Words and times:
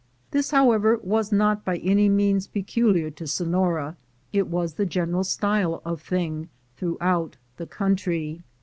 This, 0.31 0.49
however, 0.49 0.97
was 1.03 1.31
not 1.31 1.63
by 1.63 1.77
any 1.77 2.09
means 2.09 2.47
peculiar 2.47 3.11
to 3.11 3.27
Sonora— 3.27 3.97
it 4.33 4.47
was 4.47 4.73
the 4.73 4.83
general 4.87 5.23
style 5.23 5.79
of 5.85 6.01
thing 6.01 6.49
throughout 6.75 7.37
the 7.57 7.67
country. 7.67 8.41